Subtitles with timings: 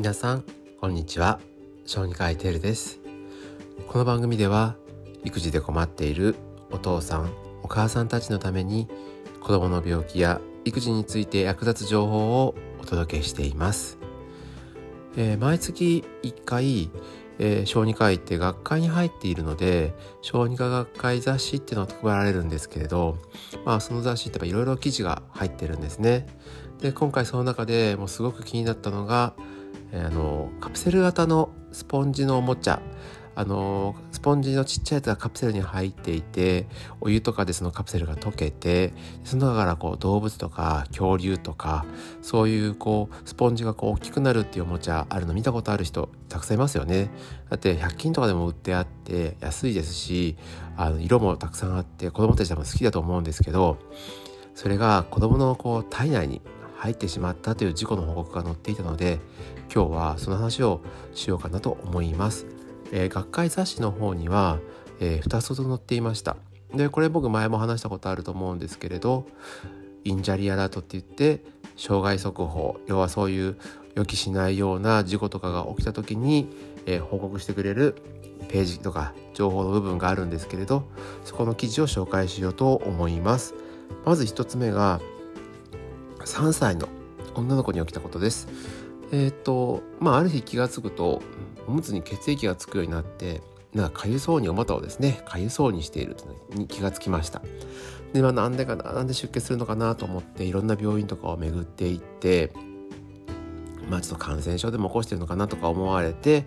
[0.00, 0.44] 皆さん
[0.80, 1.40] こんにちは。
[1.84, 3.00] 小児科医テルです。
[3.86, 4.76] この番組では
[5.24, 6.36] 育児で困っている
[6.70, 7.30] お父さん
[7.62, 8.88] お母さんたちのために
[9.42, 13.98] 子供の病気や育児について役立つ情報をお届けしています、
[15.18, 16.90] えー、毎月1回
[17.42, 23.16] えー、小児科医って学会に入っているので小児科学会雑誌っていうのが配られるんですけれど、
[23.64, 26.26] まあ、その雑誌っていろいろ記事が入ってるんですね。
[26.80, 29.32] で今回その中でもうすごく気になったのが、
[29.92, 32.80] あのカプセル型のスポンジのおもちゃ。
[33.36, 36.66] あのスポンジのちっちゃいやつがカプセルに入っていて
[37.00, 38.92] お湯とかでそのカプセルが溶けて
[39.24, 41.86] その中からこう動物とか恐竜とか
[42.20, 47.08] そういうこうスポンジがこう大きくなるっていうおもちゃあるの見たことある人たくさんいますよね。
[47.48, 50.36] だって100均とかでも売ってあって安いですし
[50.76, 53.78] あの色もたくさんあって子供たち多分好きだと思うんですけど
[54.54, 56.42] それが子供のこう体内に
[56.76, 59.20] 入ってしまったという事故の報告が載っていたので
[59.72, 60.80] 今日はその話を
[61.14, 62.46] しようかなと思います。
[62.92, 64.58] えー、学会雑誌の方には、
[64.98, 66.36] えー、2つほど載っていました。
[66.74, 69.26] でこれ僕前も話したことあると思うんですけれど
[70.04, 71.44] インジャリアラートって言って
[71.76, 73.56] 障害速報要はそういう
[73.96, 76.48] 予期しないような事故とかが起きた時に、
[76.86, 77.96] えー、報告してくれる
[78.48, 80.84] ページとか情報の部分があるんですけれど
[81.24, 83.54] そこの記事を紹介しようと思います。
[84.04, 85.00] まず1つ目が
[86.20, 86.88] 3歳の
[87.34, 88.48] 女の子に起きたことです。
[89.12, 91.22] えっ、とまあある日気が付くと
[91.66, 93.42] おむつに血液がつくようになって
[93.74, 96.16] なんか痒そうにお股をですね痒そうにしている
[96.54, 97.42] に気がつきました。
[98.12, 102.52] でまあなんでかななんで出血するのかなと思っていろんな病院とかを巡っていって
[103.88, 106.46] まあちょっと感染症でも起こしてるのかなとか思われて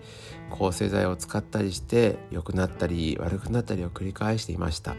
[0.50, 4.94] 抗生剤を使ったりして良くなったり悪くなったりを繰り返していました。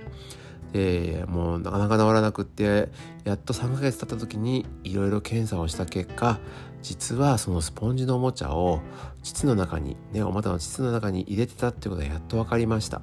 [0.73, 2.89] でもうなかなか治らなくって
[3.23, 6.38] やっと3ヶ月経った時にいろいろ検査をした結果
[6.86, 8.80] 実はそのスポンジのおもちゃを
[9.23, 13.02] 膣の中にねお股の膣の中に入れてたってことがやっと分かりました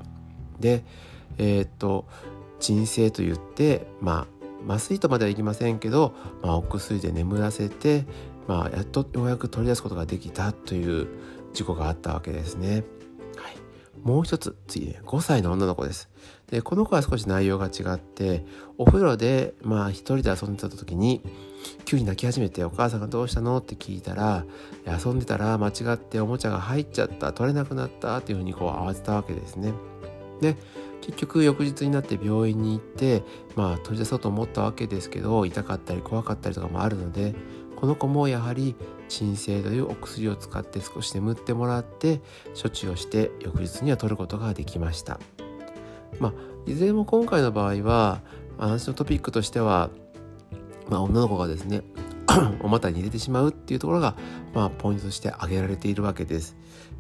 [0.61, 0.85] で
[1.37, 2.07] えー、っと
[2.61, 4.29] 鎮静と言ってま
[4.69, 8.05] あ麻酔とまではいきませんけど、まあ、お薬で眠らせて、
[8.47, 11.09] まあ、やっとようやく取り出すことができたという
[11.53, 12.85] 事故があったわけですね。
[13.37, 13.57] はい、
[14.05, 16.09] もう一つ次ね5歳の女の子です。
[16.49, 18.45] でこの子は少し内容が違って
[18.79, 21.21] お風呂でまあ一人で遊んでた時に
[21.85, 24.45] 急に泣き始めて「お母さんがどうしたの?」って聞いたら
[24.87, 29.73] 遊んでたら間違っておもちゃが入っちゃった取れなくなったっていうふうにこう慌てたわけですね。
[30.41, 30.57] で
[31.01, 33.25] 結局翌日になって病院に行って
[33.57, 37.35] まあ取り出そうと思ったわけですけど痛かったり怖かったりとかもあるので
[37.77, 38.77] この子もやはり
[39.09, 42.21] 鎮静というお薬を使って少し眠ってもらって
[42.55, 45.19] 処置をして翌日には取ることができました。
[46.21, 46.33] まあ、
[46.67, 48.21] いずれも今回の場合は
[48.59, 49.91] 話のトピックとしては
[50.93, 51.81] まあ、女の子がですね
[52.61, 54.15] お股に入れてしまうっていうところが、
[54.53, 56.55] まあ、ポイントとして挙げられているわけです。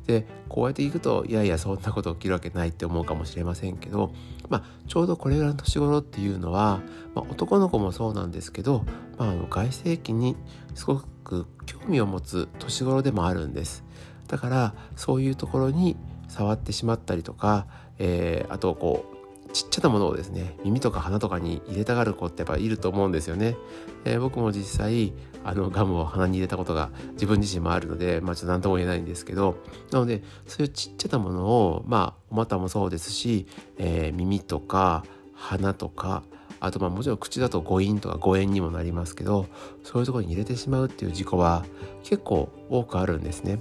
[0.06, 4.12] でこうやっていくといやいやそんなこと起きるわけないって思うかもしれませんけど、
[4.48, 6.80] まあ、ちょうどこれぐらいの年頃っていうのは、
[7.14, 8.84] まあ、男の子もそうなんですけど、
[9.18, 10.36] まあ、外性器に
[10.74, 13.84] すごく興味を持つ年頃でもあるんです。
[14.26, 15.96] だからそういうところに
[16.28, 17.66] 触ってしまったりとか、
[17.98, 19.21] えー、あとこう
[19.52, 23.56] ちっちゃなものをですね耳とか鼻とかに入れたがる子ってやっぱいると思うんですよね、
[24.04, 25.12] えー、僕も実際
[25.44, 29.56] あのガムを鼻に入れたことが自分自身もあるのでまあちょっと何とも言えないんですけど
[29.90, 33.46] なのでそういうちっちゃなものをまあお股もそうですし、
[33.78, 35.04] えー、耳とか
[35.34, 36.22] 鼻とか
[36.60, 39.46] あとまあもちろん口だと誤飲とか誤嚥にもなりますけど
[39.82, 41.64] そういうところに入れてしまうっていう事故は
[42.04, 43.58] 結構多くあるんですね。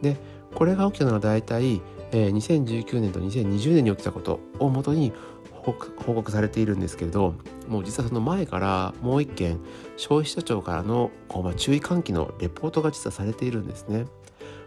[0.00, 0.16] で
[0.54, 1.80] これが起きたのは大体
[2.12, 5.12] えー、2019年と2020年に起きたことをもとに
[5.62, 5.74] 報
[6.14, 7.34] 告されているんですけれど
[7.68, 9.60] もう実はその前からもう一件
[9.96, 14.06] 消費者庁からのこう、まあ、注意喚起のレポートが実はされているんですね。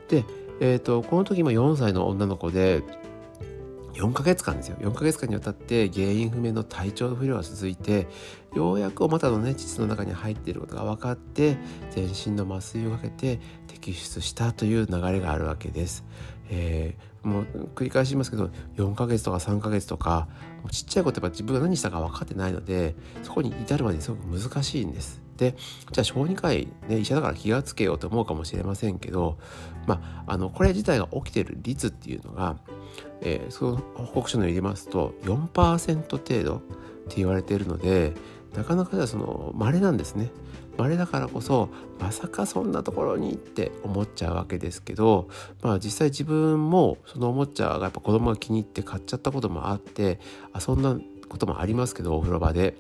[0.08, 0.24] で、
[0.60, 2.84] えーと、この時も4歳の女の子で
[3.94, 8.08] 4ヶ月間ですよ4ヶ月間にわたって原因不明の体調不良が続いて
[8.56, 11.58] ようやくお股のね膣の中に入っていることが分かって
[11.92, 16.04] 全身の麻酔をかけて摘出したという流れがあるわけです。
[16.50, 20.28] えーもう繰り返しますけど4ヶ月とか3ヶ月とか
[20.72, 25.23] ちっちゃいことやっぱ自分が何したか分かってないのでそこに至るまですごく難しいんです。
[25.44, 25.56] で
[25.92, 29.38] じゃあ小児科医、ね、医者だから気がつけようと思うかもしれませんけど、
[29.86, 32.58] まあ、あのこれ自体が起きてる率っていうのが、
[33.22, 36.60] えー、その報告書に入れますと4%程度っ
[37.10, 38.14] て言われているので
[38.56, 40.30] なかなかじゃその稀なんですね。
[40.78, 41.70] 稀だからこそ
[42.00, 45.30] まさかそんなところにって思っちゃうわけですけど
[45.62, 50.20] まあ実際自分もそのおもちゃがやっぱ子供が気に入って買っちゃったこともあって
[50.68, 50.96] 遊んだ
[51.30, 52.76] こともありますけどお風呂場で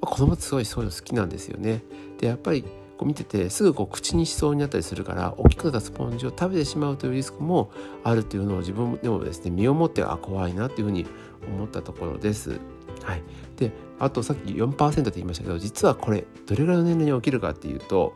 [0.00, 1.82] 子供ってすごいそういうの好きなんですよね。
[2.18, 7.70] でやっぱりこう見ててすぐこう口にしそうになったりするから大きくなったスポンジを食べてしまうというリスクも
[8.02, 11.06] あるというのを自分でもですね身をもってあ怖いなというふうに
[11.46, 12.60] 思ったところです。
[13.04, 13.22] はい、
[13.56, 18.14] であとさっき4%って言いましたけど実はこれどれぐらいの年齢に起きるかっていうと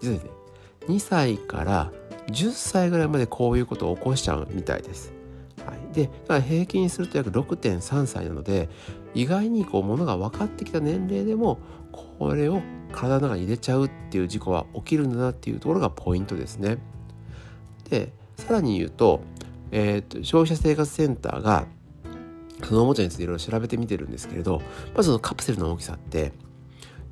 [0.00, 0.30] 実はですね
[0.88, 1.92] 2歳から
[2.26, 5.12] 10歳ぐらいまでこういうことを起こしちゃうみたいです。
[5.64, 8.68] はい、で平均すると約6.3歳なので
[9.14, 11.58] 意外にこうものが分かってきた年齢でも
[11.92, 12.60] これを
[12.92, 16.78] 体の中に入れちゃうっていう事故は起きるんだなっていうところがポイントですね。
[17.90, 19.20] でさらに言うと,、
[19.70, 21.66] えーと、消費者生活センターが
[22.62, 24.62] そのおもちゃについていろいろ調べてみてるんですけれど
[24.94, 26.32] まずそのカプセルの大きさって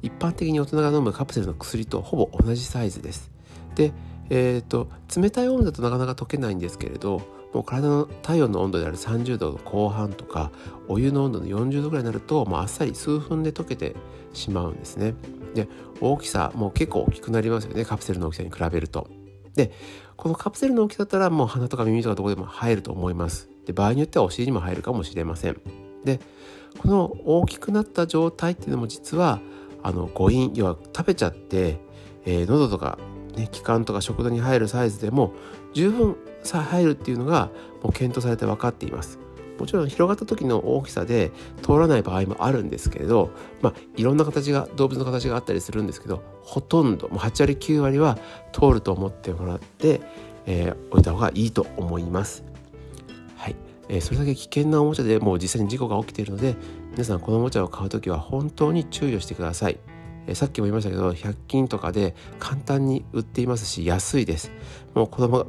[0.03, 3.31] 一般的に大人が飲むカプセルの薬とほぼ同じサイズです。
[3.77, 3.93] で、
[4.31, 7.23] えーと、冷たい温度だとなかなか溶けないんですけれど
[7.53, 10.51] もう体の体温の温度である30度の後半とか
[10.89, 13.95] お湯の温度の40度ぐらいになるともうあっさり数分で溶けて
[14.33, 15.15] しまうんですね。
[15.55, 15.69] で
[16.01, 19.09] 大きさもう結構大きくなりますよねカプセルの大きさに比べると。
[19.55, 19.71] で
[20.17, 23.49] このカプセルの大きさだったらもう鼻とか耳とかどこでも入ると思います。
[23.67, 25.61] で場合によってはお尻にも入るかもしれません。
[26.05, 26.21] で
[26.79, 29.41] この大きくなった状態っていうのも実は
[29.83, 31.79] あの誤飲要は食べちゃって、
[32.25, 32.99] えー、喉とか、
[33.37, 35.32] ね、気管とか食道に入るサイズでも
[35.73, 37.50] 十分さ入るっていうのが
[37.82, 39.19] もう検討されて分かっています。
[39.58, 41.31] もちろん広がった時の大きさで
[41.62, 43.31] 通らない場合もあるんですけれど、
[43.61, 48.19] まあ、いろんな形が動物の形があったりするんですけどほとんどもう8割9割は
[48.52, 50.00] 通ると思ってもらって、
[50.46, 52.44] えー、置いた方がいいと思います。
[53.37, 53.56] はい、
[53.88, 56.56] えー、それだけ危険なおもちゃでもう実際に事故が起きているので
[56.90, 59.79] 皆さんこのおもちゃを買う時は本当に注意をしてください。
[60.27, 64.53] えさっきも言いましたけど100均とかで簡単に売っていますし安いです。
[64.95, 65.47] もう子供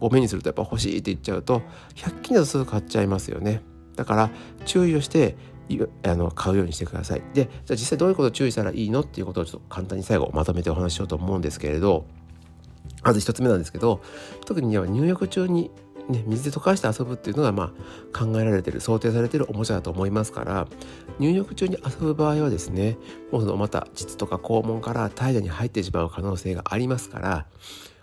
[0.00, 1.62] を目にするとやっぱ欲しいって言っちゃうと
[1.94, 3.62] 100均だとすぐ買っちゃいますよね。
[3.96, 4.30] だから
[4.64, 5.36] 注意をして
[6.02, 7.22] あの買うようにしてください。
[7.34, 12.06] でじゃあ実際どういうことを注意したらいいのっていうことをちょっと簡単に最後まとめてお話ししようと思うんですけれど
[13.04, 14.00] まず1つ目なんですけど
[14.46, 15.70] 特には入浴中に
[16.08, 17.74] ね、水で溶かして遊ぶっていうのがま
[18.14, 20.66] あ考えられてる想定されてるおもちゃだと思いますから
[21.18, 22.96] 入浴中に遊ぶ場合はですね
[23.30, 27.46] もうそのまた膣とか肛門から体内に入ってしまう可能性がありますから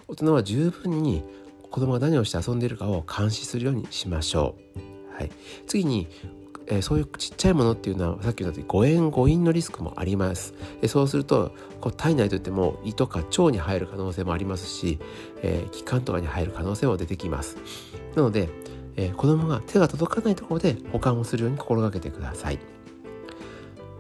[0.08, 1.24] 大人は十分に
[1.72, 5.14] 子供が何をして遊んでいるかを監視するようにしましょう。
[5.18, 5.32] はい、
[5.66, 6.08] 次に
[6.68, 10.54] えー、そういうちっちゃいものっていうのはさっき言ったように誤嚥誤飲のリスクもあります。
[10.82, 11.52] えそうすると
[11.82, 15.00] こう体内といっても胃とか腸に入る可能性もありますし、
[15.42, 17.58] えー、気管とかに入る可能性も出てきます。
[18.16, 18.50] なので、
[18.96, 22.60] えー、子供が手が届かないところで保管をするように心がけてください。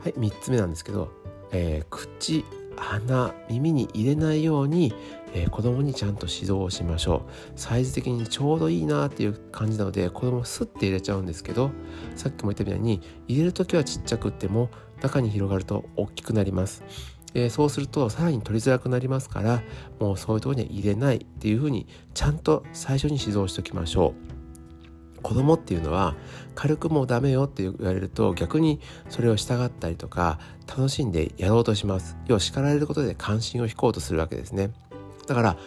[0.03, 1.11] はい、3つ目なんですけど、
[1.51, 2.45] えー、口
[2.75, 4.93] 鼻耳に入れないように、
[5.35, 7.59] えー、子供にちゃんと指導をしましょう。
[7.59, 11.71] サイズ的にちょうどいいなっていう感じなので子供スッて入れちゃうんですけど
[12.15, 14.69] さっきも言ったみたいに入れる時はちっちゃくっても
[15.01, 16.83] 中に広がると大きくなります。
[17.33, 19.61] え、そうするとさらに取りづらくなりますから
[19.99, 24.35] もうそういうとこには入れないっていうふうにちゃんと最初に指導しておきましょう。
[25.21, 26.15] 子供っていうのは
[26.53, 28.79] 軽くもうダメよって言われると逆に
[29.09, 32.15] それを従ったりとか楽しんでやろうとします。
[32.27, 34.71] 要は叱られることで関心を引こうとするわけですね。
[35.27, 35.57] だから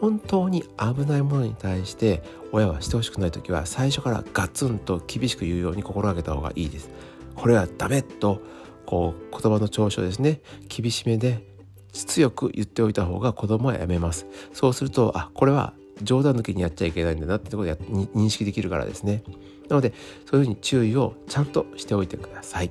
[0.00, 6.90] 本当に危ないものに対して親はしてほしくない時は最初からガツンと厳しく言うように心がけた方がいいです。
[7.34, 8.42] これはダメと
[8.84, 11.46] こう言葉の調子をですね厳しめで
[11.92, 14.26] 強く言っておいた方が子供はやめます。
[14.52, 19.22] そうするとあこれは冗談抜きにやっちゃいけないんだなってころで認識できるからですね。
[19.68, 19.94] なので
[20.28, 22.70] そういうふうに注意をちゃんとしておいてください。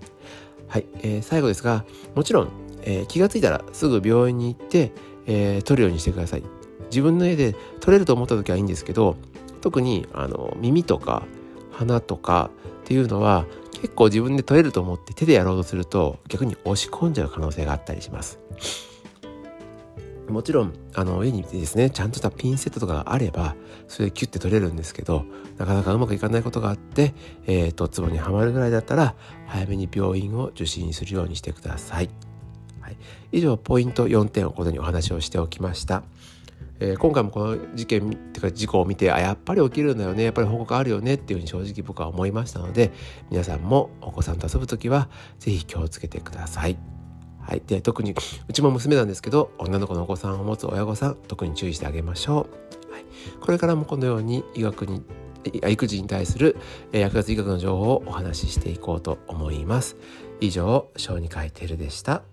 [0.67, 2.50] はい、えー、最後ですがもちろん、
[2.83, 4.91] えー、気がついたらすぐ病院に行って、
[5.31, 6.43] えー、取るようにしてください
[6.85, 9.15] 自分の家で取れると思った時はいいんですけど
[9.61, 11.23] 特にあの耳とか
[11.71, 18.39] 鼻とかっていうのは結構自分で取れると思って手でやろうとすると逆に押し込んじゃう可能性があったりします
[20.27, 23.55] もちろんあの家にですねちゃんとしたピンセットとかがあれば
[23.88, 25.25] それでキュッて取れるんですけど
[25.57, 27.13] なかなかうまくいかないことがあって、
[27.45, 29.15] えーと、ツボにはまるぐらいだったら
[29.47, 32.30] 早めに病院を受診するようにしてください。
[32.91, 32.98] い、
[33.31, 36.03] 以上ポイント4点をことにお話をしておきました。
[36.79, 40.24] えー、今回もこの事件っていうか事故を見てあやっぱり起きるんだよね。
[40.24, 42.91] やっぱり報告あるよねっていうふうに正直僕は思いましたので
[43.29, 45.07] 皆さんもお子さんと遊ぶ時は
[45.39, 46.77] 是非気をつけてください。
[47.39, 48.15] はい、で特に
[48.48, 52.48] うちも娘なんですけど女の子のお子さんを持つ親御さん特に注意してあげましょ
[52.89, 53.05] う、はい、
[53.39, 55.03] これからもこのように医学に
[55.67, 56.55] 育児に対する
[56.91, 59.98] 役立つ医学の情報をお話ししていこうと思います。
[60.39, 62.24] 以上小児科医テルでした。